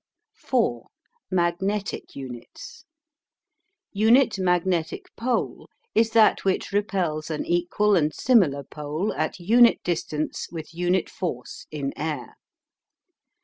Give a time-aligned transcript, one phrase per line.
[0.51, 0.81] IV.
[1.29, 2.85] MAGNETIC UNITS.
[3.93, 10.47] UNIT MAGNETIC POLE is that which repels an equal and similar pole at unit distance
[10.51, 12.33] with unit force in air.